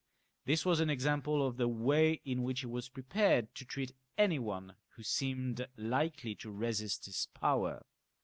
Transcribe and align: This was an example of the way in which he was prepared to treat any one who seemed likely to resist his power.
This 0.45 0.65
was 0.65 0.79
an 0.79 0.89
example 0.89 1.45
of 1.45 1.57
the 1.57 1.67
way 1.67 2.21
in 2.25 2.41
which 2.41 2.61
he 2.61 2.65
was 2.65 2.89
prepared 2.89 3.53
to 3.53 3.63
treat 3.63 3.91
any 4.17 4.39
one 4.39 4.73
who 4.95 5.03
seemed 5.03 5.67
likely 5.77 6.33
to 6.37 6.49
resist 6.49 7.05
his 7.05 7.27
power. 7.35 7.83